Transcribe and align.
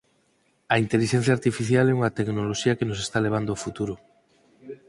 A 0.73 0.75
intelixencia 0.83 1.35
artificial 1.37 1.85
é 1.87 1.93
unha 1.99 2.13
tecnoloxía 2.17 2.77
que 2.77 2.87
nos 2.89 2.99
está 3.05 3.17
levando 3.25 3.49
ao 3.51 3.61
futuro. 3.65 3.93